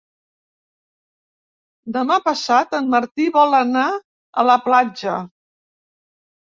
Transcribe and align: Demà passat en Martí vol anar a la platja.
Demà 1.99 2.17
passat 2.31 2.75
en 2.81 2.91
Martí 2.97 3.29
vol 3.39 3.55
anar 3.61 3.87
a 4.45 4.51
la 4.53 4.61
platja. 4.69 5.19